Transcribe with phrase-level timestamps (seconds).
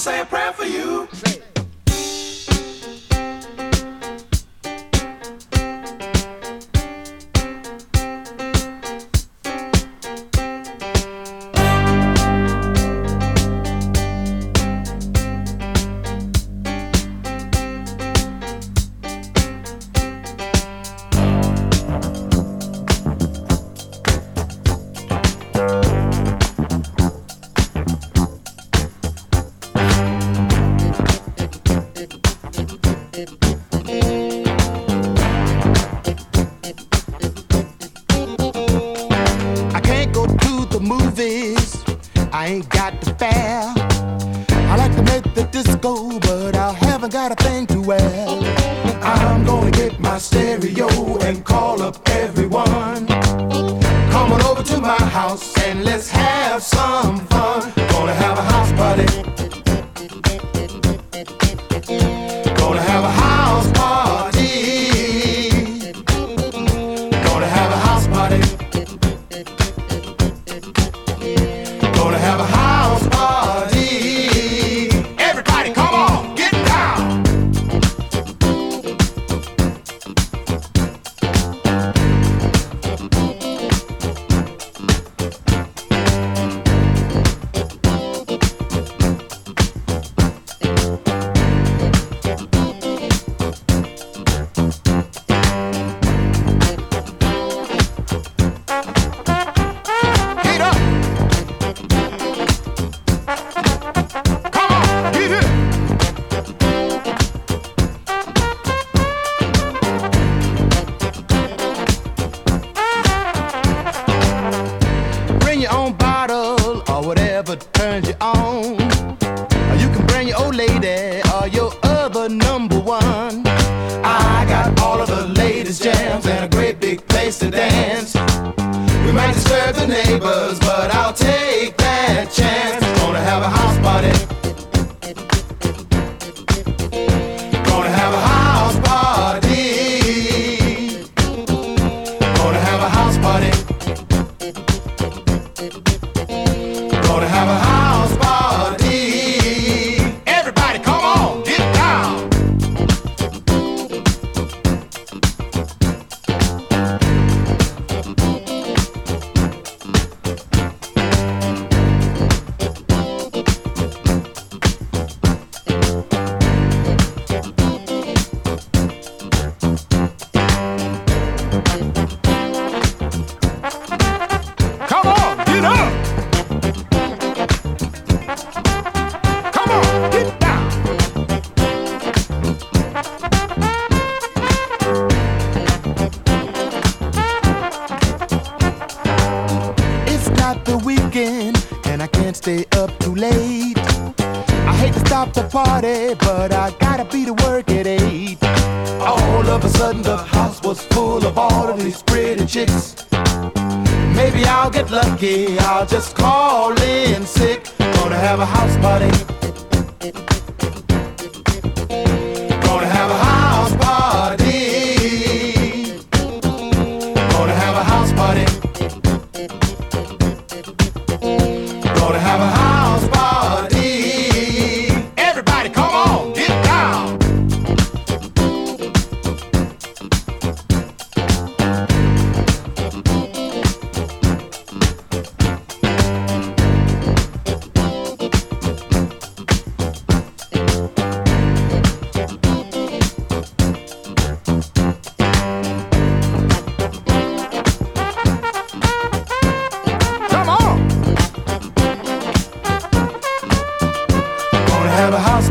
[0.00, 1.29] say a prayer for you.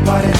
[0.00, 0.39] transparente.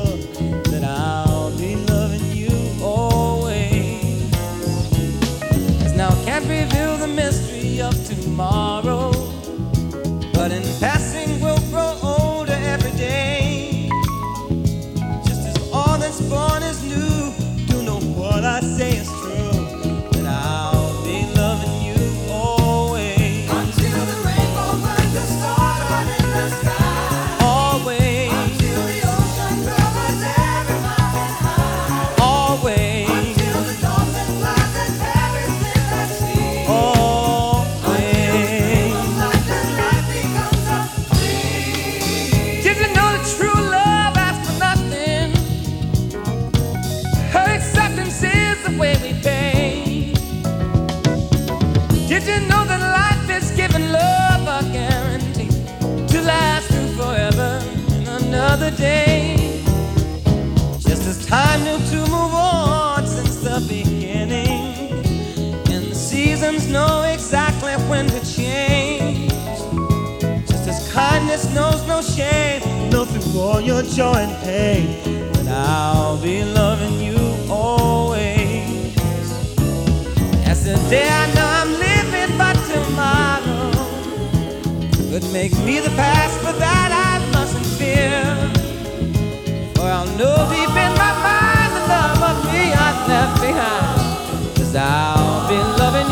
[7.11, 9.11] mystery of tomorrow.
[10.33, 13.89] But in passing, we'll grow older every day.
[15.25, 19.20] Just as all that's born is new, do know what I say is
[72.21, 74.85] can't know through all your joy and pain
[75.43, 77.17] but I'll be loving you
[77.49, 78.95] always.
[80.45, 83.71] As the day I know I'm living, but tomorrow
[85.09, 88.21] could make me the past, for that I mustn't fear.
[89.75, 94.75] For I'll know deep in my mind the love of me I left behind, cause
[94.75, 96.10] I'll be loving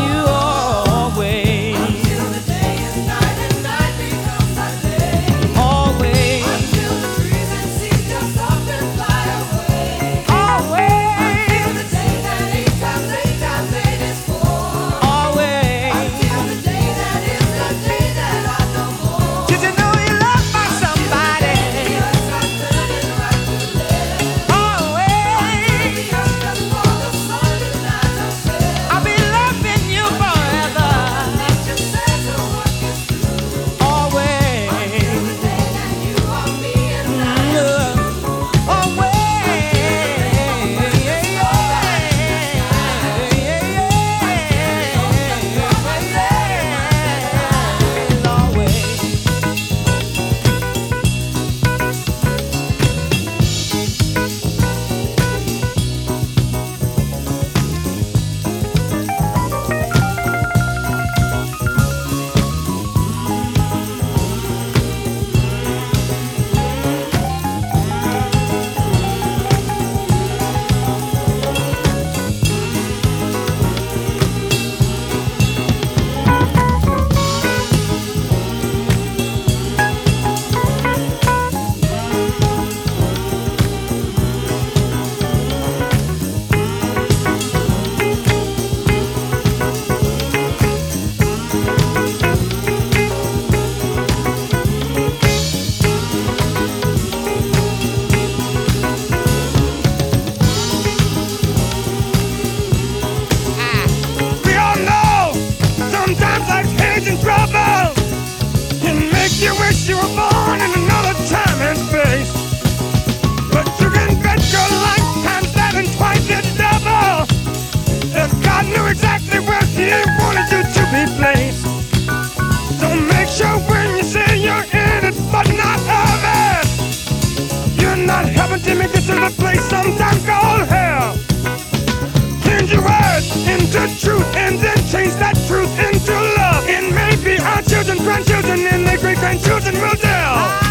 [133.70, 136.66] To truth and then change that truth into love.
[136.66, 140.69] And maybe our children, grandchildren, and their great grandchildren will tell.